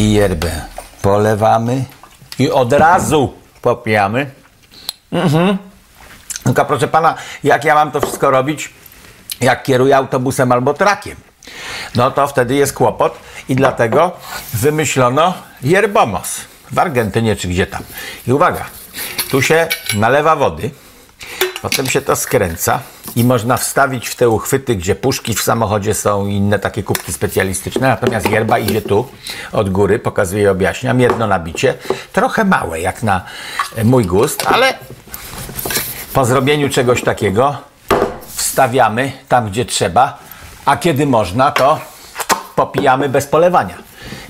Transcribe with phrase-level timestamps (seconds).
[0.00, 0.50] i yerbę
[1.02, 1.84] polewamy
[2.38, 4.30] i od razu popijamy.
[5.12, 5.58] Mhm.
[6.44, 7.14] Tylko proszę pana,
[7.44, 8.70] jak ja mam to wszystko robić,
[9.40, 11.16] jak kieruję autobusem albo trakiem?
[11.94, 13.18] No to wtedy jest kłopot
[13.48, 14.12] i dlatego
[14.54, 16.40] wymyślono yerbomos
[16.72, 17.82] w Argentynie czy gdzie tam.
[18.26, 18.64] I uwaga,
[19.30, 20.70] tu się nalewa wody,
[21.62, 22.80] potem się to skręca
[23.16, 27.12] i można wstawić w te uchwyty, gdzie puszki w samochodzie są i inne takie kubki
[27.12, 29.08] specjalistyczne, natomiast yerba idzie tu
[29.52, 31.74] od góry, pokazuję i objaśniam, jedno nabicie,
[32.12, 33.24] trochę małe jak na
[33.76, 34.74] e, mój gust, ale
[36.12, 37.56] po zrobieniu czegoś takiego
[38.26, 40.18] wstawiamy tam, gdzie trzeba,
[40.64, 41.80] a kiedy można, to
[42.56, 43.74] popijamy bez polewania.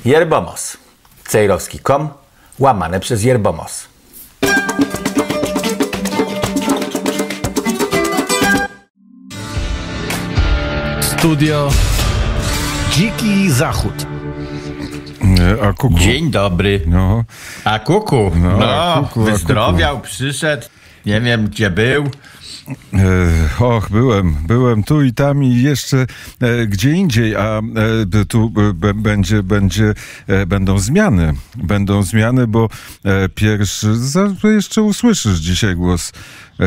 [0.05, 0.77] Yerbomos.
[1.29, 2.09] Cejrowski.com
[2.59, 3.90] łamane przez Yerbomos.
[11.21, 11.69] Studio
[12.93, 14.07] Dziki Zachód.
[15.39, 15.99] E, A kuku.
[15.99, 16.81] Dzień dobry.
[16.87, 17.25] No,
[17.65, 20.67] A kuku, no, a kuku, wyzdrowiał, przyszedł,
[21.07, 22.05] nie wiem gdzie był.
[23.61, 26.07] e, och, byłem, byłem tu i tam i jeszcze
[26.41, 27.61] e, gdzie indziej, a
[28.21, 29.95] e, tu b- b- będzie, będzie,
[30.27, 31.33] e, będą zmiany.
[31.57, 32.69] Będą zmiany, bo
[33.05, 36.13] e, pierwszy, za, jeszcze usłyszysz dzisiaj głos e,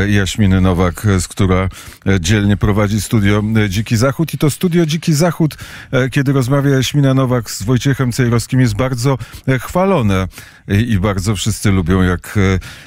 [0.07, 1.69] Jaśminy Nowak, e, z która
[2.07, 4.33] e, dzielnie prowadzi studio e, Dziki Zachód.
[4.33, 5.57] I to studio Dziki Zachód,
[5.91, 10.27] e, kiedy rozmawia Jaśmina Nowak z Wojciechem Cejrowskim jest bardzo e, chwalone.
[10.67, 12.37] I, bardzo wszyscy lubią, jak,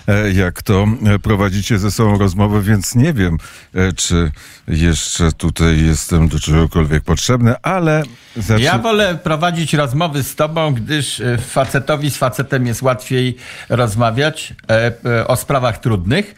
[0.06, 3.38] e, e, jak to e, prowadzicie ze sobą rozmowę, więc nie wiem,
[3.74, 4.32] e, czy
[4.68, 8.02] jeszcze tutaj jestem do czegokolwiek potrzebny, ale
[8.36, 8.64] zacznę...
[8.64, 13.36] Ja wolę prowadzić rozmowy z tobą, gdyż e, facetowi z facetem jest łatwiej
[13.68, 16.34] rozmawiać e, e, o sprawach trudnych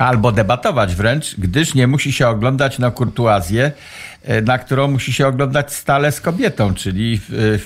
[0.00, 3.72] albo debatować wręcz, gdyż nie musi się oglądać na kurtuazję,
[4.24, 7.20] e, na którą musi się oglądać stale z kobietą, czyli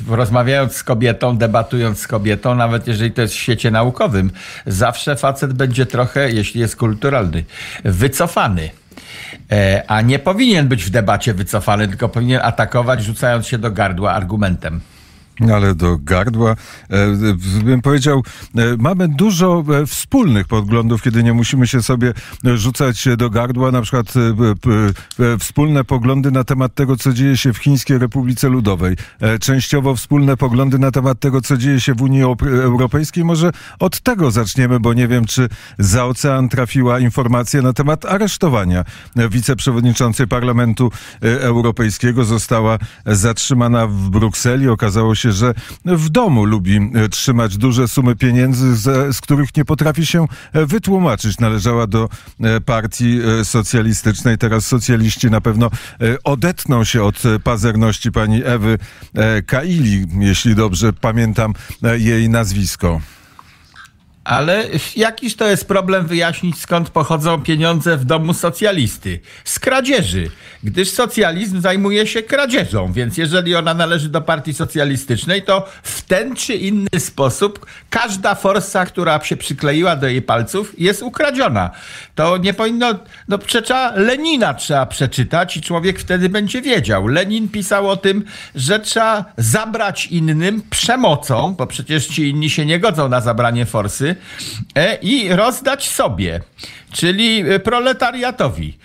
[0.09, 4.31] e, rozmawiając z kobietą, debatując z kobietą, nawet jeżeli to jest w świecie naukowym,
[4.67, 7.45] zawsze facet będzie trochę, jeśli jest kulturalny,
[7.85, 8.71] wycofany.
[9.53, 14.13] E, A nie powinien być w debacie wycofany, tylko powinien atakować, rzucając się do gardła
[14.13, 14.81] argumentem.
[15.41, 16.57] Ale do gardła,
[16.91, 17.07] e,
[17.65, 18.23] bym powiedział,
[18.57, 22.13] e, mamy dużo e, wspólnych poglądów, kiedy nie musimy się sobie
[22.45, 24.15] rzucać do gardła, na przykład
[25.39, 28.97] wspólne poglądy na temat tego, co dzieje się w Chińskiej Republice Ludowej,
[29.41, 33.25] częściowo wspólne poglądy na temat tego, co dzieje się w Unii Euro- Europejskiej.
[33.25, 38.85] Może od tego zaczniemy, bo nie wiem, czy za ocean trafiła informacja na temat aresztowania
[39.31, 40.91] wiceprzewodniczącej Parlamentu
[41.21, 42.25] Europejskiego.
[42.25, 44.69] Została zatrzymana w Brukseli.
[44.69, 45.55] Okazało się, że
[45.85, 50.67] w domu lubi e, trzymać duże sumy pieniędzy, z, z których nie potrafi się e,
[50.67, 51.39] wytłumaczyć.
[51.39, 52.09] Należała do
[52.41, 54.39] e, partii socjalistycznej.
[54.39, 55.71] Teraz socjaliści na pewno
[56.25, 58.79] odetną się od pazerności pani Ewy
[59.47, 61.55] Kaili, jeśli dobrze pamiętam
[61.99, 63.01] jej nazwisko.
[64.25, 64.65] Ale
[64.97, 69.21] jakiż to jest problem wyjaśnić, skąd pochodzą pieniądze w domu socjalisty?
[69.45, 70.31] Z kradzieży,
[70.63, 76.37] gdyż socjalizm zajmuje się kradzieżą, więc jeżeli ona należy do partii socjalistycznej, to w ten
[76.37, 81.71] czy inny sposób każda forsa, która się przykleiła do jej palców, jest ukradziona.
[82.15, 82.95] To nie powinno,
[83.29, 87.07] no przecież Lenina trzeba przeczytać i człowiek wtedy będzie wiedział.
[87.07, 88.25] Lenin pisał o tym,
[88.55, 94.14] że trzeba zabrać innym przemocą, bo przecież ci inni się nie godzą na zabranie forsy,
[95.03, 96.41] i rozdać sobie,
[96.93, 98.79] czyli e, proletariatowi.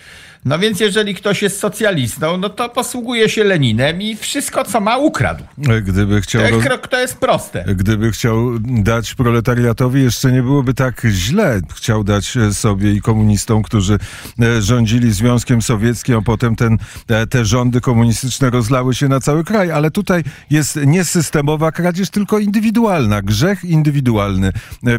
[0.45, 4.97] No więc jeżeli ktoś jest socjalistą, no to posługuje się Leninem i wszystko, co ma,
[4.97, 5.44] ukradł.
[5.81, 6.41] Gdyby chciał...
[6.41, 7.66] To, jest- to jest proste.
[7.75, 11.61] Gdyby chciał dać proletariatowi, jeszcze nie byłoby tak źle.
[11.75, 13.97] Chciał dać e, sobie i komunistom, którzy
[14.41, 19.44] e, rządzili Związkiem Sowieckim, a potem ten, e, te rządy komunistyczne rozlały się na cały
[19.44, 19.72] kraj.
[19.72, 23.22] Ale tutaj jest nie systemowa kradzież, tylko indywidualna.
[23.22, 24.51] Grzech indywidualny.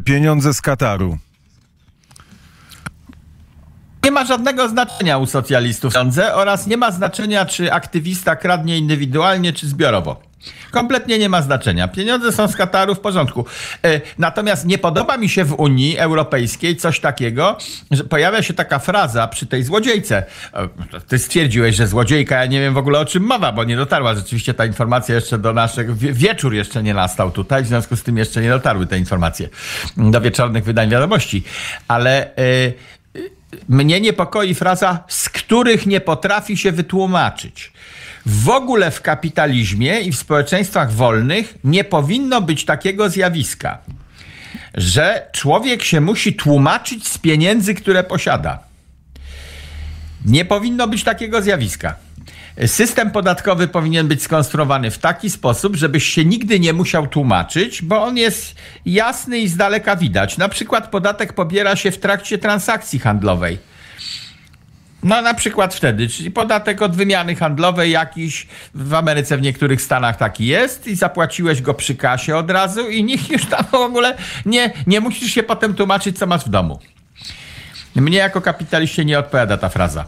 [0.05, 1.19] Pieniądze z Kataru.
[4.21, 9.69] Ma żadnego znaczenia u socjalistów sądzę oraz nie ma znaczenia, czy aktywista kradnie indywidualnie, czy
[9.69, 10.21] zbiorowo.
[10.71, 11.89] Kompletnie nie ma znaczenia.
[11.89, 13.45] Pieniądze są z Kataru w porządku.
[13.85, 17.57] E, Natomiast nie podoba mi się w Unii Europejskiej coś takiego,
[17.91, 20.25] że pojawia się taka fraza przy tej złodziejce.
[20.55, 20.69] E,
[21.09, 24.15] Ty stwierdziłeś, że złodziejka, ja nie wiem w ogóle o czym mowa, bo nie dotarła
[24.15, 25.99] rzeczywiście ta informacja jeszcze do naszych.
[25.99, 29.49] wie- Wieczór jeszcze nie nastał tutaj, w związku z tym jeszcze nie dotarły te informacje
[29.97, 31.45] do wieczornych wydań wiadomości.
[31.89, 32.31] Ale.
[33.69, 37.73] Mnie niepokoi fraza, z których nie potrafi się wytłumaczyć.
[38.27, 43.79] W ogóle w kapitalizmie i w społeczeństwach wolnych nie powinno być takiego zjawiska,
[44.75, 48.59] że człowiek się musi tłumaczyć z pieniędzy, które posiada.
[50.25, 51.95] Nie powinno być takiego zjawiska.
[52.67, 58.03] System podatkowy powinien być skonstruowany w taki sposób, żebyś się nigdy nie musiał tłumaczyć, bo
[58.03, 58.55] on jest
[58.87, 60.39] jasny i z daleka widać.
[60.39, 63.59] Na przykład podatek pobiera się w trakcie transakcji handlowej.
[65.03, 70.17] No na przykład wtedy, czyli podatek od wymiany handlowej jakiś, w Ameryce w niektórych stanach
[70.17, 74.17] taki jest i zapłaciłeś go przy kasie od razu i nikt już tam w ogóle
[74.47, 76.79] nie, nie musisz się potem tłumaczyć, co masz w domu.
[77.97, 80.05] Mnie jako kapitaliście nie odpowiada ta fraza.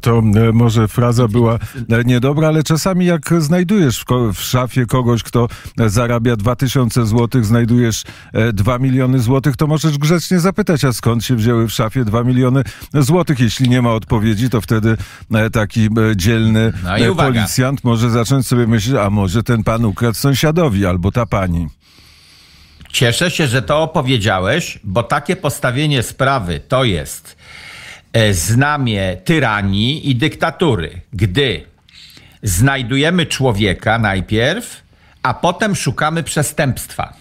[0.00, 4.04] To e, może fraza była e, niedobra, ale czasami jak znajdujesz
[4.34, 5.48] w, szafie kogoś, kto
[5.80, 11.24] e, zarabia 2000 zł, znajdujesz e, 2 miliony złotych, to możesz grzecznie zapytać, a skąd
[11.24, 12.62] się wzięły w szafie 2 miliony
[12.94, 13.40] złotych?
[13.40, 14.96] Jeśli nie ma odpowiedzi, to wtedy
[15.52, 21.12] taki dzielny No policjant może zacząć sobie myśleć, a może ten pan ukradł sąsiadowi albo
[21.12, 21.68] ta pani.
[22.92, 27.36] Cieszę się, że to opowiedziałeś, bo takie postawienie sprawy to jest
[28.12, 31.64] e, znamie tyranii i dyktatury, gdy
[32.42, 34.82] znajdujemy człowieka najpierw,
[35.22, 37.12] a potem szukamy przestępstwa.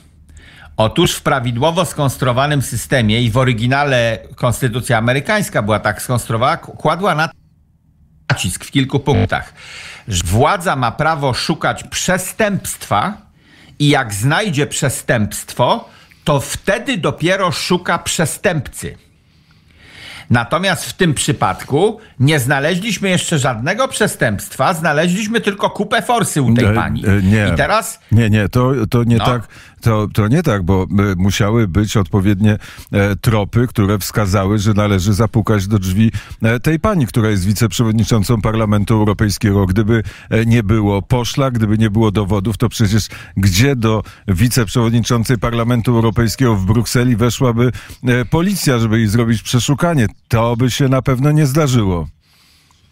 [0.78, 7.30] Otóż w prawidłowo skonstruowanym systemie i w oryginale konstytucja amerykańska była tak skonstruowana, kładła na
[8.30, 9.54] nacisk w kilku punktach.
[10.08, 13.29] Władza ma prawo szukać przestępstwa
[13.80, 15.90] i jak znajdzie przestępstwo,
[16.24, 18.98] to wtedy dopiero szuka przestępcy.
[20.30, 26.66] Natomiast w tym przypadku nie znaleźliśmy jeszcze żadnego przestępstwa, znaleźliśmy tylko kupę forsy u tej
[26.66, 27.04] E, pani.
[27.08, 27.52] e, nie.
[27.54, 29.26] I teraz Nie, nie, to, to nie No.
[29.26, 29.48] tak.
[29.82, 32.58] To, to nie tak, bo e, musiały być odpowiednie
[32.92, 36.12] e, tropy, które wskazały, że należy zapukać do drzwi
[36.42, 39.66] e, tej pani, która jest wiceprzewodniczącą Parlamentu Europejskiego.
[39.66, 40.04] Gdyby
[40.46, 46.66] nie było poszla, gdyby nie było dowodów, to przecież gdzie do wiceprzewodniczącej Parlamentu Europejskiego w
[46.66, 47.72] Brukseli weszłaby
[48.30, 50.08] policja, żeby jej zrobić przeszukanie?
[50.28, 52.08] To by się na pewno nie zdarzyło.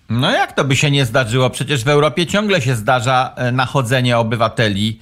[0.10, 1.50] No jak to by się nie zdarzyło?
[1.50, 5.00] Przecież w Europie ciągle się zdarza nachodzenie obywateli,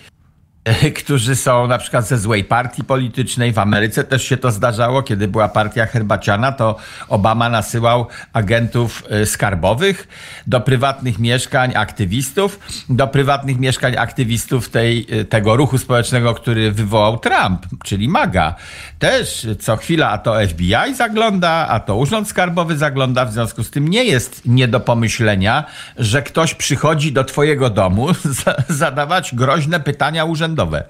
[1.00, 3.54] którzy są na przykład ze złej partii politycznej.
[3.54, 6.76] W Ameryce też się to zdarzało, kiedy była partia herbaciana, to
[7.08, 10.08] Obama nasyłał agentów e, skarbowych
[10.48, 12.60] do prywatnych mieszkań aktywistów,
[12.90, 18.56] do prywatnych mieszkań aktywistów tej, e, tego ruchu społecznego, który wywołał Trump, czyli MAGA.
[19.06, 23.70] Też co chwila a to FBI zagląda, a to Urząd Skarbowy zagląda, w związku z
[23.70, 25.64] tym nie jest nie do pomyślenia,
[25.98, 28.08] że ktoś przychodzi do twojego domu
[28.46, 30.84] za- zadawać groźne pytania urzędowe.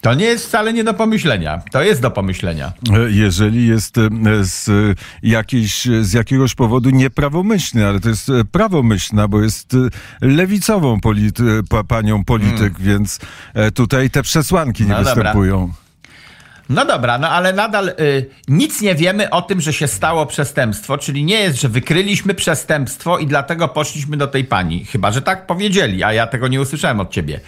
[0.00, 1.62] To nie jest wcale nie do pomyślenia.
[1.72, 2.72] To jest do pomyślenia.
[2.92, 4.08] E, jeżeli jest e,
[4.42, 4.72] z, e,
[5.22, 11.60] jakiejś, z jakiegoś powodu nieprawomyślny, ale to jest e, prawomyślna, bo jest e, lewicową polity,
[11.68, 13.18] pa, panią polityk, więc
[13.54, 14.88] e, tutaj te przesłanki nie.
[14.88, 15.32] No dobra.
[16.70, 20.98] No dobra, no ale nadal y, nic nie wiemy o tym, że się stało przestępstwo,
[20.98, 24.84] czyli nie jest, że wykryliśmy przestępstwo i dlatego poszliśmy do tej pani.
[24.84, 27.40] Chyba, że tak powiedzieli, a ja tego nie usłyszałem od ciebie.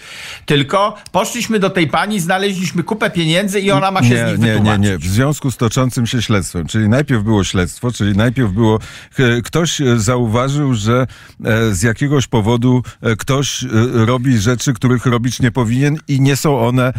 [0.45, 4.39] Tylko poszliśmy do tej pani, znaleźliśmy kupę pieniędzy i ona ma się z Nie, nich
[4.39, 4.85] nie, nie, wytłumaczyć.
[4.85, 4.97] nie.
[4.97, 8.79] W związku z toczącym się śledztwem, czyli najpierw było śledztwo, czyli najpierw było,
[9.19, 11.07] e, ktoś e, zauważył, że
[11.45, 12.83] e, z jakiegoś powodu
[13.19, 16.93] ktoś robi rzeczy, których robić nie powinien i nie są one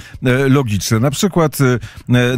[0.49, 1.01] logiczne.
[1.01, 1.59] Na przykład,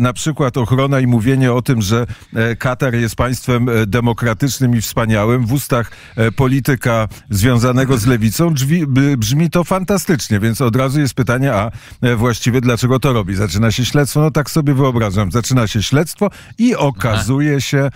[0.01, 4.81] na przykład ochrona i mówienie o tym, że e, Katar jest państwem e, demokratycznym i
[4.81, 5.47] wspaniałym.
[5.47, 8.87] W ustach e, polityka związanego z lewicą drzwi,
[9.19, 11.71] brzmi to fantastycznie, więc od razu jest pytanie, a
[12.03, 13.35] e, właściwie dlaczego to robi?
[13.35, 17.91] Zaczyna się śledztwo, no tak sobie wyobrażam, zaczyna się śledztwo i okazuje się,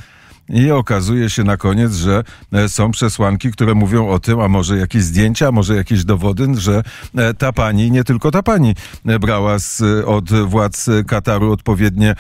[0.48, 4.76] i okazuje się na koniec, że e, są przesłanki, które mówią o tym, a może
[4.76, 6.82] jakieś zdjęcia, a może jakieś dowody, że
[7.16, 8.74] e, ta pani, nie tylko ta pani,
[9.06, 12.14] e, brała z, od władz Kataru odpowiednie,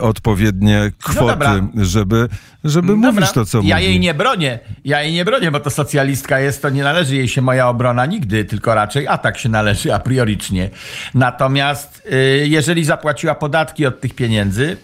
[0.00, 1.60] odpowiednie kwoty, dobra.
[1.76, 2.28] żeby,
[2.64, 3.88] żeby Dobra, mówić to, co ja mówi.
[3.88, 4.58] jej nie bronię.
[4.84, 8.06] Ja jej nie bronię, bo to socjalistka jest, to nie należy jej się moja obrona
[8.06, 10.70] nigdy, tylko raczej atak się należy a priorycznie.
[11.14, 14.76] Natomiast y, jeżeli zapłaciła podatki od tych pieniędzy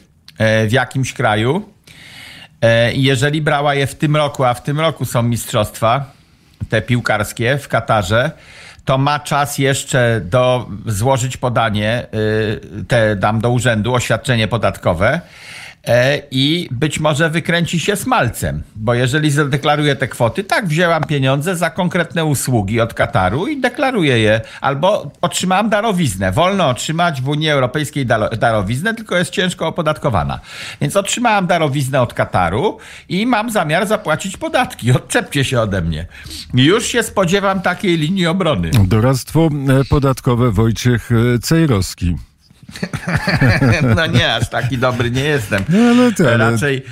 [0.68, 1.64] w jakimś kraju,
[2.94, 6.12] jeżeli brała je w tym roku, a w tym roku są mistrzostwa,
[6.68, 8.30] te piłkarskie w Katarze,
[8.84, 15.14] to ma czas jeszcze do złożyć podanie, y, te dam do urzędu, oświadczenie podatkowe.
[15.14, 15.20] e,
[16.30, 21.70] i być może wykręci się smalcem, bo jeżeli zadeklaruje te kwoty, tak, wzięłam pieniądze za
[21.70, 26.32] konkretne usługi od Kataru i deklaruję je, albo otrzymałam darowiznę.
[26.32, 28.06] Wolno otrzymać w Unii Europejskiej
[28.38, 30.40] darowiznę, tylko jest ciężko opodatkowana.
[30.80, 34.92] Więc otrzymałam darowiznę od Kataru i mam zamiar zapłacić podatki.
[34.92, 36.06] Odczepcie się ode mnie.
[36.54, 38.70] Już się spodziewam takiej linii obrony.
[38.84, 39.48] Doradztwo
[39.80, 42.16] e, podatkowe Wojciech e, Cejrowski.
[43.96, 45.64] No nie, aż taki dobry nie jestem.
[45.68, 46.82] No, ty, ale- Raczej,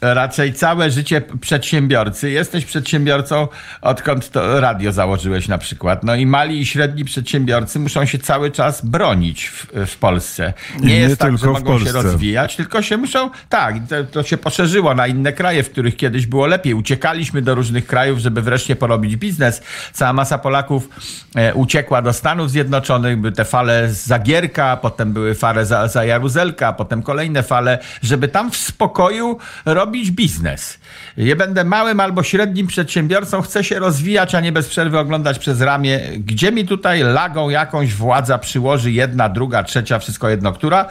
[0.00, 2.30] raczej całe życie przedsiębiorcy.
[2.30, 3.48] Jesteś przedsiębiorcą,
[3.82, 6.04] odkąd to radio założyłeś na przykład.
[6.04, 10.52] No i mali i średni przedsiębiorcy muszą się cały czas bronić w, w Polsce.
[10.80, 14.36] Nie, nie jest tak, że mogą się rozwijać, tylko się muszą, tak, to, to się
[14.36, 16.74] poszerzyło na inne kraje, w których kiedyś było lepiej.
[16.74, 19.62] Uciekaliśmy do różnych krajów, żeby wreszcie porobić biznes.
[19.92, 20.88] Cała masa Polaków
[21.34, 26.04] e, uciekła do Stanów Zjednoczonych, były te fale z Zagierka, potem były fale za, za
[26.04, 30.78] Jaruzelka, potem kolejne fale, żeby tam w spokoju robić biznes.
[31.16, 35.60] Ja będę małym albo średnim przedsiębiorcą, chcę się rozwijać, a nie bez przerwy oglądać przez
[35.60, 40.86] ramię, gdzie mi tutaj lagą jakąś władza przyłoży jedna, druga, trzecia, wszystko jedno, która,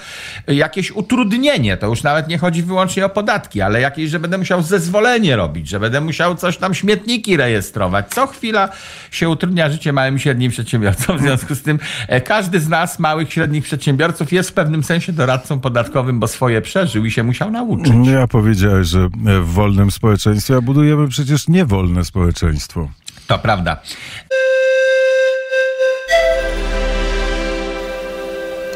[0.48, 4.62] jakieś utrudnienie, to już nawet nie chodzi wyłącznie o podatki, ale jakieś, że będę musiał
[4.62, 8.08] zezwolenie robić, że będę musiał coś tam śmietniki rejestrować.
[8.10, 8.70] Co chwila
[9.12, 11.18] się utrudnia życie małym i średnim przedsiębiorcom.
[11.18, 15.14] W związku z tym e, każdy z nas, małych, średnich przedsiębiorców, jest w pewnym sensie
[15.14, 17.94] doradcą podatkowym, bo swoje przeżył i się musiał nauczyć.
[18.12, 19.10] Ja powiedziałeś, że
[19.42, 22.90] w wolnym społeczeństwie, a budujemy przecież niewolne społeczeństwo.
[23.28, 23.78] To prawda.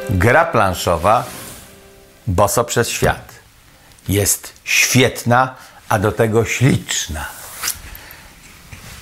[0.09, 1.23] Gra planszowa
[2.27, 3.33] Boso przez świat
[4.09, 5.55] jest świetna,
[5.89, 7.25] a do tego śliczna.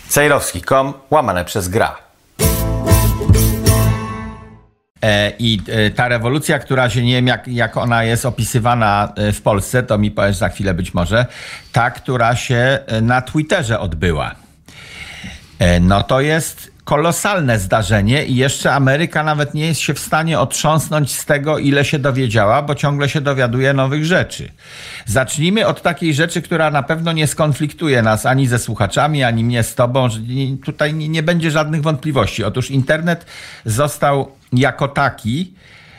[0.09, 2.08] Cejrowski.com łamane przez gra.
[5.01, 9.31] E, I e, ta rewolucja, która się nie wiem, jak, jak ona jest opisywana e,
[9.31, 11.25] w Polsce, to mi powiesz za chwilę być może,
[11.71, 14.35] ta, która się na Twitterze odbyła.
[15.81, 21.15] No to jest kolosalne zdarzenie i jeszcze Ameryka nawet nie jest się w stanie otrząsnąć
[21.15, 24.51] z tego, ile się dowiedziała, bo ciągle się dowiaduje nowych rzeczy.
[25.05, 29.63] Zacznijmy od takiej rzeczy, która na pewno nie skonfliktuje nas ani ze słuchaczami, ani mnie
[29.63, 30.07] z tobą,
[30.65, 32.43] tutaj nie będzie żadnych wątpliwości.
[32.43, 33.25] Otóż internet
[33.65, 35.53] został jako taki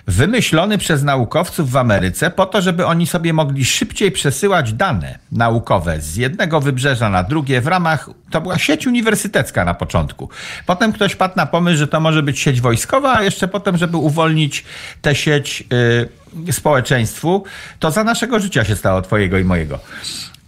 [0.07, 6.00] wymyślony przez naukowców w Ameryce po to, żeby oni sobie mogli szybciej przesyłać dane naukowe
[6.00, 10.28] z jednego wybrzeża na drugie w ramach, to była sieć uniwersytecka na początku.
[10.66, 13.97] Potem ktoś padł na pomysł, że to może być sieć wojskowa, a jeszcze potem, żeby
[13.97, 14.64] uwolnić
[15.02, 16.09] tę sieć y,
[16.51, 17.45] społeczeństwu,
[17.79, 19.79] to za naszego życia się stało twojego i mojego.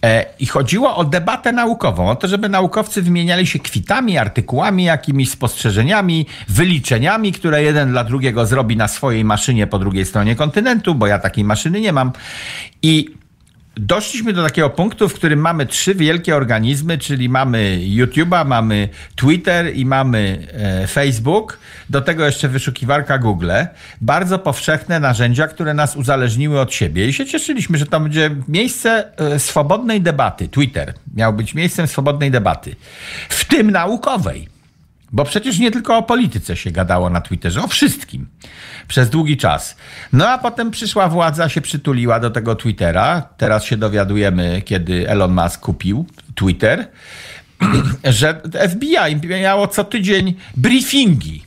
[0.03, 5.29] E, I chodziło o debatę naukową, o to, żeby naukowcy wymieniali się kwitami, artykułami, jakimiś
[5.29, 11.07] spostrzeżeniami, wyliczeniami, które jeden dla drugiego zrobi na swojej maszynie po drugiej stronie kontynentu, bo
[11.07, 12.11] ja takiej maszyny nie mam.
[12.81, 13.22] I
[13.77, 19.75] doszliśmy do takiego punktu, w którym mamy trzy wielkie organizmy, czyli mamy YouTube'a, mamy Twitter
[19.75, 21.59] i mamy e, Facebook.
[21.89, 23.51] Do tego jeszcze wyszukiwarka Google.
[24.01, 27.07] Bardzo powszechne narzędzia, które nas uzależniły od siebie.
[27.07, 30.47] I się cieszyliśmy, że to będzie miejsce e, swobodnej debaty.
[30.47, 32.75] Twitter miał być miejscem swobodnej debaty,
[33.29, 34.53] w tym naukowej.
[35.13, 38.27] Bo przecież nie tylko o polityce się gadało na Twitterze, o wszystkim.
[38.87, 39.75] Przez długi czas.
[40.13, 43.21] No a potem przyszła władza, się przytuliła do tego Twittera.
[43.37, 46.05] Teraz się dowiadujemy, kiedy Elon Musk kupił
[46.35, 46.87] Twitter,
[48.03, 51.43] że FBI miało co tydzień briefingi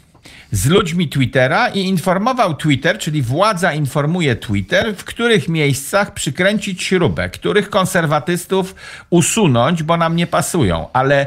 [0.50, 7.28] z ludźmi Twittera i informował Twitter, czyli władza informuje Twitter, w których miejscach przykręcić śrubę,
[7.28, 8.74] których konserwatystów
[9.10, 10.86] usunąć, bo nam nie pasują.
[10.92, 11.26] Ale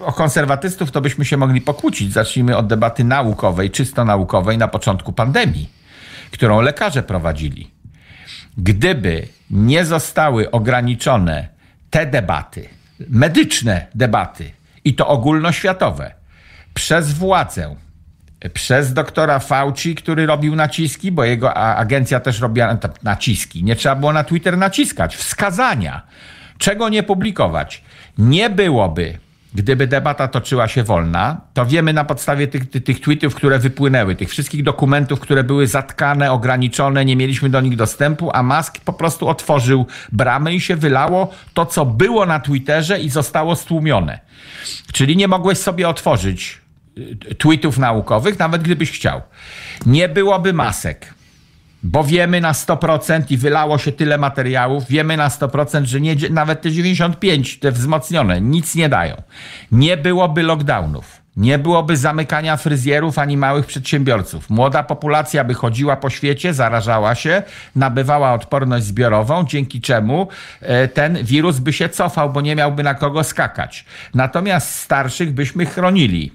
[0.00, 2.12] o konserwatystów to byśmy się mogli pokłócić.
[2.12, 5.70] Zacznijmy od debaty naukowej, czysto naukowej na początku pandemii,
[6.30, 7.70] którą lekarze prowadzili.
[8.58, 11.48] Gdyby nie zostały ograniczone
[11.90, 12.68] te debaty,
[13.08, 14.52] medyczne debaty,
[14.84, 16.14] i to ogólnoświatowe,
[16.74, 17.76] przez władzę,
[18.52, 23.64] przez doktora Fauci, który robił naciski, bo jego agencja też robiła t- naciski.
[23.64, 25.16] Nie trzeba było na Twitter naciskać.
[25.16, 26.02] Wskazania.
[26.58, 27.84] Czego nie publikować?
[28.18, 29.18] Nie byłoby,
[29.56, 34.30] gdyby debata toczyła się wolna, to wiemy na podstawie tych, tych, tweetów, które wypłynęły, tych
[34.30, 39.28] wszystkich dokumentów, które były zatkane, ograniczone, nie mieliśmy do nich dostępu, a Musk po prostu
[39.28, 44.20] otworzył bramy i się wylało to, co było na Twitterze i zostało stłumione.
[44.92, 46.60] Czyli nie mogłeś sobie otworzyć
[46.98, 49.20] y, tweetów naukowych, nawet gdybyś chciał.
[49.86, 51.15] Nie byłoby masek.
[51.82, 56.62] Bo wiemy na 100% i wylało się tyle materiałów, wiemy na 100%, że nie, nawet
[56.62, 59.22] te 95, te wzmocnione, nic nie dają.
[59.72, 61.26] Nie byłoby lockdownów.
[61.36, 64.50] Nie byłoby zamykania fryzjerów ani małych przedsiębiorców.
[64.50, 67.42] Młoda populacja by chodziła po świecie, zarażała się,
[67.74, 70.28] nabywała odporność zbiorową, dzięki czemu
[70.60, 73.84] e, ten wirus by się cofał, bo nie miałby na kogo skakać.
[74.14, 76.32] Natomiast starszych byśmy chronili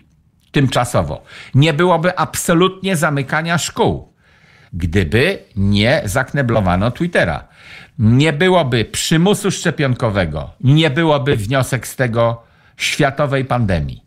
[0.51, 1.23] tymczasowo.
[1.55, 4.10] Nie byłoby absolutnie zamykania szkół
[4.73, 7.47] gdyby nie zakneblowano Twittera.
[7.99, 12.43] Nie byłoby przymusu szczepionkowego, nie byłoby wniosek z tego
[12.77, 14.03] światowej pandemii.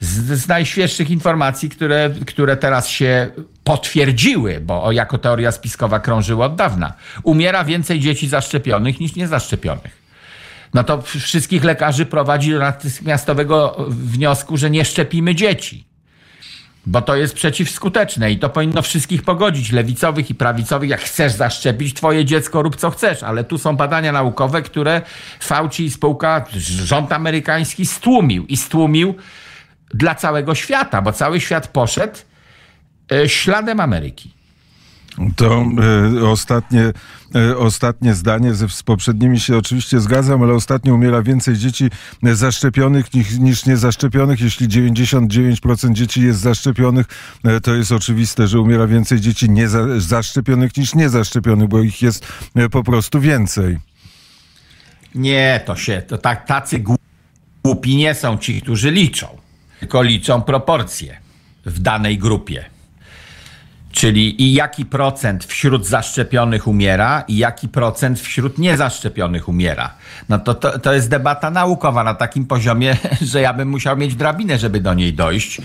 [0.00, 3.30] Z, z najświeższych informacji, które, które teraz się
[3.64, 10.00] potwierdziły, bo jako teoria spiskowa krążyła od dawna, umiera więcej dzieci zaszczepionych niż niezaszczepionych.
[10.74, 15.89] no to wszystkich lekarzy prowadzi do natychmiastowego wniosku, że nie szczepimy dzieci.
[16.86, 20.90] Bo to jest przeciwskuteczne i to powinno wszystkich pogodzić, lewicowych i prawicowych.
[20.90, 25.02] Jak chcesz zaszczepić twoje dziecko, rób co chcesz, ale tu są badania naukowe, które
[25.40, 26.44] Fauci i spółka,
[26.84, 29.14] rząd amerykański stłumił i stłumił
[29.94, 32.18] dla całego świata, bo cały świat poszedł
[33.12, 34.39] e, śladem Ameryki.
[35.36, 35.64] To
[36.18, 36.92] e, ostatnie,
[37.34, 41.90] e, ostatnie zdanie, z, z poprzednimi się oczywiście zgadzam, ale ostatnio umiera więcej dzieci
[42.22, 44.40] zaszczepionych niż, niż niezaszczepionych.
[44.40, 47.06] Jeśli 99% dzieci jest zaszczepionych,
[47.44, 52.26] e, to jest oczywiste, że umiera więcej dzieci niezaszczepionych niż niezaszczepionych, bo ich jest
[52.70, 53.78] po prostu więcej.
[55.14, 56.84] Nie, to się, to tak, tacy
[57.64, 59.26] głupi nie są ci, którzy liczą,
[59.80, 61.16] tylko liczą proporcje
[61.66, 62.64] w danej grupie.
[64.00, 69.94] Czyli i jaki procent wśród zaszczepionych umiera, i jaki procent wśród niezaszczepionych umiera.
[70.28, 72.96] No to, to, to jest debata naukowa na takim poziomie,
[73.32, 75.60] że ja bym musiał mieć drabinę, żeby do niej dojść.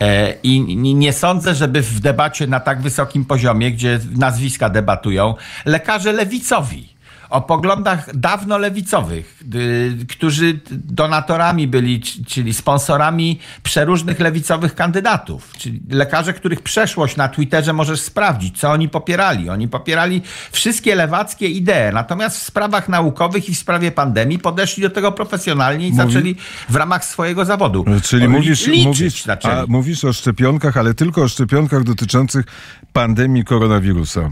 [0.00, 5.34] E, I nie sądzę, żeby w debacie na tak wysokim poziomie, gdzie nazwiska debatują,
[5.64, 6.89] lekarze lewicowi
[7.30, 16.32] o poglądach dawno lewicowych, y, którzy donatorami byli, czyli sponsorami przeróżnych lewicowych kandydatów, czyli lekarze,
[16.32, 19.50] których przeszłość na Twitterze możesz sprawdzić, co oni popierali.
[19.50, 20.22] Oni popierali
[20.52, 25.88] wszystkie lewackie idee, natomiast w sprawach naukowych i w sprawie pandemii podeszli do tego profesjonalnie
[25.88, 26.12] i Mówi...
[26.12, 26.36] zaczęli
[26.68, 27.84] w ramach swojego zawodu.
[28.02, 29.24] Czyli mówisz, mówisz,
[29.68, 32.46] mówisz o szczepionkach, ale tylko o szczepionkach dotyczących
[32.92, 34.30] pandemii koronawirusa.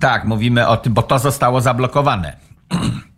[0.00, 2.36] Tak, mówimy o tym, bo to zostało zablokowane.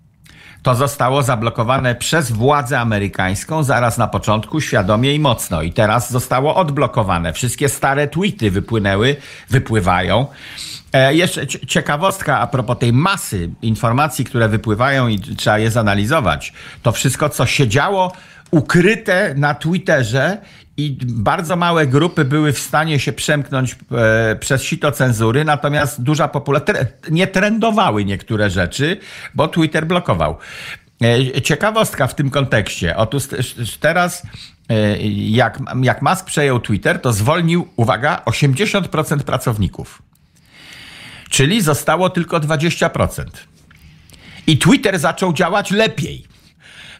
[0.62, 5.62] To zostało zablokowane przez władzę amerykańską zaraz na początku, świadomie i mocno.
[5.62, 7.32] I teraz zostało odblokowane.
[7.32, 9.16] Wszystkie stare tweety wypłynęły,
[9.50, 10.26] wypływają.
[10.92, 16.52] E, jeszcze ciekawostka a propos tej masy informacji, które wypływają i trzeba je zanalizować.
[16.82, 18.12] To wszystko, co się działo
[18.54, 20.38] ukryte na Twitterze
[20.76, 26.28] i bardzo małe grupy były w stanie się przemknąć e, przez sito cenzury, natomiast duża
[26.28, 26.74] populacja,
[27.10, 28.96] nie trendowały niektóre rzeczy,
[29.34, 30.36] bo Twitter blokował.
[31.02, 32.96] E, ciekawostka w tym kontekście.
[32.96, 33.24] Otóż
[33.80, 34.22] teraz,
[34.68, 40.02] e, jak, jak Musk przejął Twitter, to zwolnił, uwaga, 80% pracowników.
[41.30, 43.24] Czyli zostało tylko 20%.
[44.46, 46.34] I Twitter zaczął działać lepiej.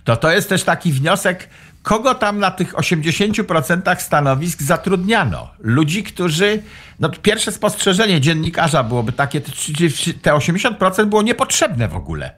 [0.05, 1.49] To to jest też taki wniosek,
[1.83, 5.51] kogo tam na tych 80% stanowisk zatrudniano?
[5.59, 6.62] Ludzi, którzy.
[7.01, 9.40] No, pierwsze spostrzeżenie dziennikarza byłoby takie,
[10.23, 12.33] te 80% było niepotrzebne w ogóle.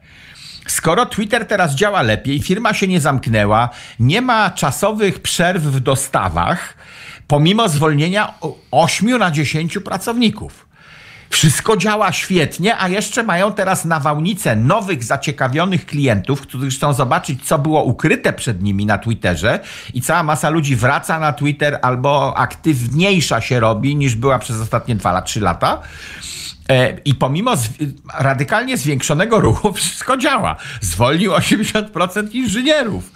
[0.67, 6.75] Skoro Twitter teraz działa lepiej, firma się nie zamknęła, nie ma czasowych przerw w dostawach,
[7.27, 8.35] pomimo zwolnienia
[8.71, 10.66] 8 na 10 pracowników.
[11.31, 17.59] Wszystko działa świetnie, a jeszcze mają teraz nawałnicę nowych, zaciekawionych klientów, którzy chcą zobaczyć, co
[17.59, 19.61] było ukryte przed nimi na Twitterze
[19.95, 24.97] i cała masa ludzi wraca na Twitter albo aktywniejsza się robi niż była przez ostatnie
[24.97, 25.83] 2-3 lata.
[26.71, 27.55] E, I pomimo
[28.19, 30.57] radykalnie zwiększonego ruchu wszystko działa.
[30.81, 33.13] Zwolnił 80% inżynierów.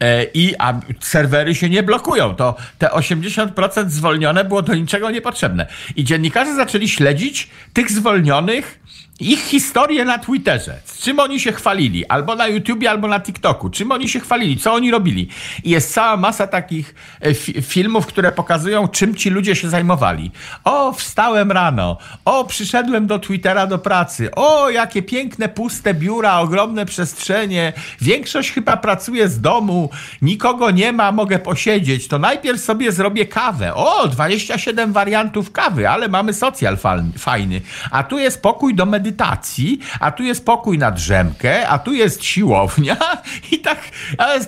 [0.00, 2.34] E, I a serwery się nie blokują.
[2.34, 5.66] To te 80% zwolnione było do niczego niepotrzebne.
[5.96, 8.80] I dziennikarze zaczęli śledzić tych zwolnionych
[9.20, 13.70] ich historię na Twitterze, z czym oni się chwalili, albo na YouTubie, albo na TikToku,
[13.70, 15.28] czym oni się chwalili, co oni robili.
[15.64, 20.30] I jest cała masa takich e, filmów, które pokazują, czym ci ludzie się zajmowali.
[20.64, 26.86] O, wstałem rano, o, przyszedłem do Twittera do pracy, o, jakie piękne, puste biura, ogromne
[26.86, 29.90] przestrzenie, większość chyba pracuje z domu,
[30.22, 33.74] nikogo nie ma, mogę posiedzieć, to najpierw sobie zrobię kawę.
[33.74, 36.78] O, 27 wariantów kawy, ale mamy socjal
[37.18, 37.60] fajny.
[37.90, 41.92] A tu jest pokój do medytacji medytacji, a tu jest pokój na drzemkę, a tu
[41.92, 42.96] jest siłownia
[43.52, 43.78] i tak,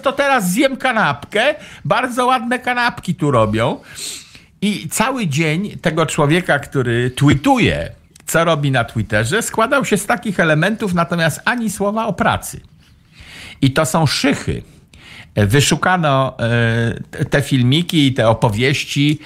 [0.03, 3.81] to teraz zjem kanapkę, bardzo ładne kanapki tu robią.
[4.63, 7.93] I cały dzień tego człowieka, który tweetuje,
[8.27, 12.61] co robi na Twitterze, składał się z takich elementów, natomiast ani słowa o pracy.
[13.61, 14.63] I to są szychy
[15.47, 16.39] wyszukano
[17.19, 19.19] e, te filmiki i te opowieści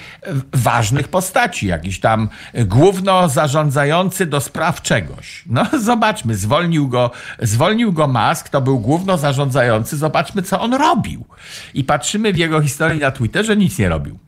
[0.53, 2.29] ważnych postaci, jakiś tam
[2.65, 5.43] główno zarządzający do spraw czegoś.
[5.45, 11.25] No zobaczmy, zwolnił go, zwolnił go Musk, to był główno zarządzający, zobaczmy co on robił.
[11.73, 14.19] I patrzymy w jego historii na Twitterze, nic nie robił.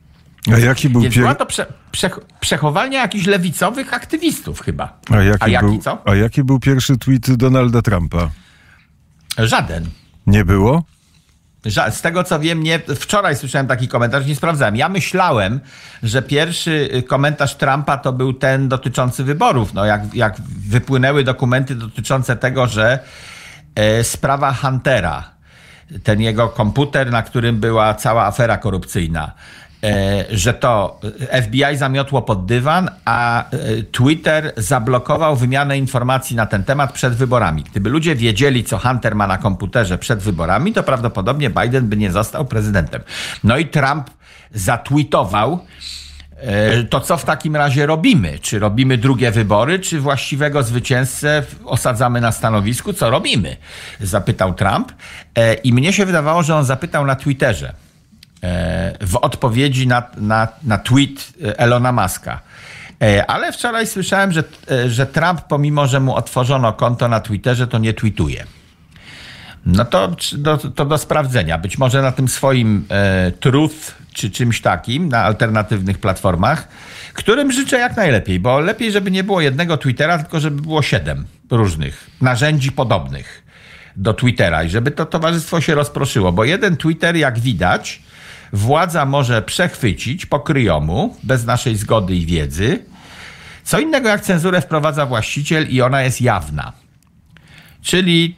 [0.54, 1.22] A jaki był Więc pier...
[1.22, 4.98] była to prze, prze, przechowalnia jakichś lewicowych aktywistów chyba.
[5.10, 6.02] A jaki, a jaki był, co?
[6.04, 8.30] A jaki był pierwszy tweet Donalda Trumpa?
[9.38, 9.84] Żaden.
[10.26, 10.82] Nie było?
[11.90, 14.76] Z tego co wiem, nie, wczoraj słyszałem taki komentarz, nie sprawdzałem.
[14.76, 15.60] Ja myślałem,
[16.02, 19.74] że pierwszy y, komentarz Trumpa to był ten dotyczący wyborów.
[19.74, 20.36] No, jak, jak
[20.68, 22.98] wypłynęły dokumenty dotyczące tego, że
[23.74, 25.30] e, sprawa Huntera,
[26.02, 29.32] ten jego komputer, na którym była cała afera korupcyjna.
[29.86, 31.00] E, że to
[31.42, 37.62] FBI zamiotło pod dywan, a e, Twitter zablokował wymianę informacji na ten temat przed wyborami.
[37.62, 42.12] Gdyby ludzie wiedzieli, co Hunter ma na komputerze przed wyborami, to prawdopodobnie Biden by nie
[42.12, 43.02] został prezydentem.
[43.44, 44.10] No i Trump
[44.54, 45.64] zatweetował,
[46.36, 48.38] e, to co w takim razie robimy?
[48.38, 52.92] Czy robimy drugie wybory, czy właściwego zwycięzcę osadzamy na stanowisku?
[52.92, 53.56] Co robimy?
[54.00, 54.92] Zapytał Trump.
[55.64, 57.85] I mnie się wydawało, że on zapytał na Twitterze
[59.00, 62.40] w odpowiedzi na, na, na tweet Elona Muska.
[63.02, 67.66] E, ale wczoraj słyszałem, że, e, że Trump, pomimo że mu otworzono konto na Twitterze,
[67.66, 68.44] to nie tweetuje.
[69.66, 71.58] No to do, to do sprawdzenia.
[71.58, 76.68] Być może na tym swoim e, Truth czy czymś takim, na alternatywnych platformach,
[77.14, 81.26] którym życzę jak najlepiej, bo lepiej, żeby nie było jednego Twittera, tylko żeby było siedem
[81.50, 83.42] różnych narzędzi podobnych
[83.96, 88.02] do Twittera i żeby to towarzystwo się rozproszyło, bo jeden Twitter, jak widać,
[88.52, 92.84] władza może przechwycić po kryjomu, bez naszej zgody i wiedzy.
[93.64, 96.72] Co innego jak cenzurę wprowadza właściciel i ona jest jawna.
[97.82, 98.36] Czyli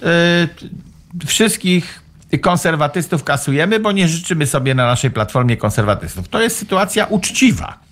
[0.00, 2.02] yy, wszystkich
[2.40, 6.28] konserwatystów kasujemy, bo nie życzymy sobie na naszej platformie konserwatystów.
[6.28, 7.85] To jest sytuacja uczciwa.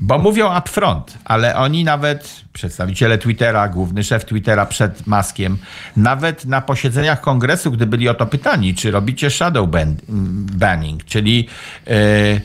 [0.00, 5.58] Bo mówią upfront, ale oni nawet, przedstawiciele Twittera, główny szef Twittera przed Maskiem,
[5.96, 9.96] nawet na posiedzeniach kongresu, gdy byli o to pytani, czy robicie shadow ban
[10.58, 11.48] banning, czyli
[11.86, 12.40] yy,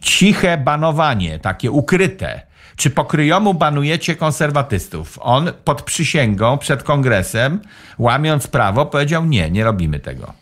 [0.00, 2.40] ciche banowanie, takie ukryte,
[2.76, 5.18] czy pokryjomu banujecie konserwatystów?
[5.22, 7.60] On pod przysięgą przed kongresem,
[7.98, 10.41] łamiąc prawo, powiedział nie, nie robimy tego.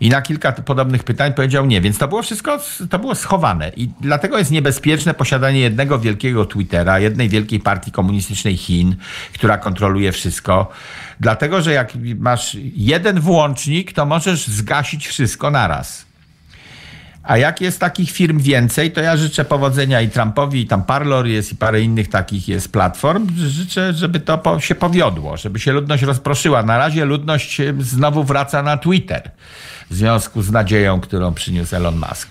[0.00, 2.58] I na kilka podobnych pytań powiedział nie, więc to było wszystko,
[2.90, 3.72] to było schowane.
[3.76, 8.96] I dlatego jest niebezpieczne posiadanie jednego wielkiego Twittera, jednej wielkiej partii komunistycznej Chin,
[9.34, 10.70] która kontroluje wszystko.
[11.20, 16.09] Dlatego, że jak masz jeden włącznik, to możesz zgasić wszystko naraz.
[17.22, 21.26] A jak jest takich firm więcej, to ja życzę powodzenia i Trumpowi, i tam Parlor
[21.26, 23.26] jest, i parę innych takich jest platform.
[23.36, 26.62] Życzę, żeby to się powiodło, żeby się ludność rozproszyła.
[26.62, 29.30] Na razie ludność znowu wraca na Twitter
[29.90, 32.28] w związku z nadzieją, którą przyniósł Elon Musk.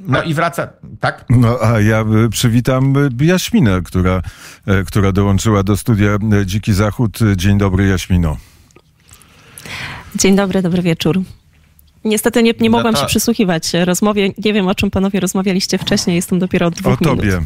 [0.00, 0.68] No i wraca,
[1.00, 1.24] tak?
[1.30, 4.22] No a ja e, przywitam e, Jaśminę, która,
[4.66, 7.18] e, która dołączyła do studia Dziki Zachód.
[7.36, 8.36] Dzień dobry, Jaśmino.
[10.16, 11.20] Dzień dobry, dobry wieczór.
[12.04, 14.32] Niestety nie, nie no mogłam się przysłuchiwać rozmowie.
[14.44, 16.16] Nie wiem, o czym panowie rozmawialiście wcześniej.
[16.16, 17.18] Jestem dopiero od dwóch o minut.
[17.18, 17.40] O tobie.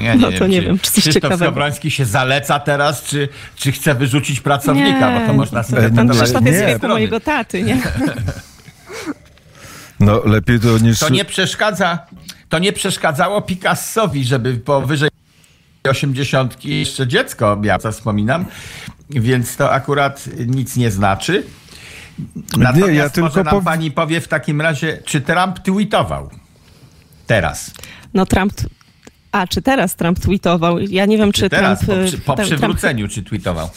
[0.00, 3.28] Ja nie no to wiem, nie wiem, czy coś Krzysztof Skowroński się zaleca teraz, czy,
[3.56, 7.62] czy chce wyrzucić pracownika, nie, bo to można sobie Pan Krzysztof jest wieku mojego taty,
[7.62, 7.82] nie?
[10.00, 10.98] No lepiej to niż...
[10.98, 11.98] To nie przeszkadza,
[12.48, 15.10] to nie przeszkadzało Picassowi, żeby powyżej
[15.88, 18.44] 80 jeszcze dziecko co wspominam,
[19.10, 21.42] więc to akurat nic nie znaczy.
[22.56, 26.30] Natomiast nie, ja tylko może nam pani powie w takim razie, czy Trump tweetował
[27.26, 27.70] teraz?
[28.14, 28.52] No Trump
[29.34, 30.78] a, czy teraz Trump tweetował?
[30.78, 32.00] Ja nie wiem, czy, czy teraz, Trump...
[32.00, 33.14] Po, przy, po przywróceniu, Trump...
[33.14, 33.70] czy tweetował?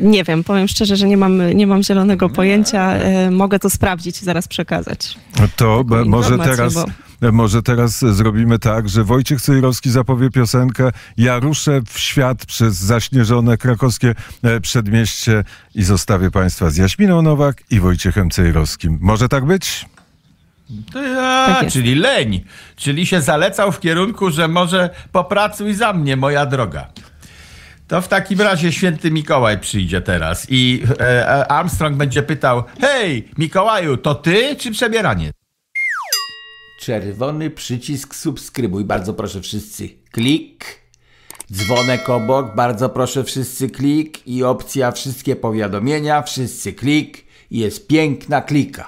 [0.00, 2.92] Nie wiem, powiem szczerze, że nie mam, nie mam zielonego pojęcia.
[2.92, 5.18] E, mogę to sprawdzić i zaraz przekazać.
[5.56, 6.74] To może teraz,
[7.20, 7.32] bo...
[7.32, 13.56] może teraz zrobimy tak, że Wojciech Cejrowski zapowie piosenkę Ja ruszę w świat przez zaśnieżone
[13.56, 18.98] krakowskie e, przedmieście i zostawię Państwa z Jaśminą Nowak i Wojciechem Cejrowskim.
[19.00, 19.86] Może tak być?
[20.94, 22.44] Ja, tak czyli leń,
[22.76, 26.86] czyli się zalecał w kierunku, że może popracuj za mnie, moja droga.
[27.88, 33.96] To w takim razie święty Mikołaj przyjdzie teraz i e, Armstrong będzie pytał: Hej, Mikołaju,
[33.96, 35.30] to ty czy przebieranie?
[36.80, 39.88] Czerwony przycisk subskrybuj, bardzo proszę wszyscy.
[40.10, 40.86] Klik.
[41.52, 48.86] Dzwonek obok, bardzo proszę wszyscy klik i opcja wszystkie powiadomienia, wszyscy klik jest piękna klika.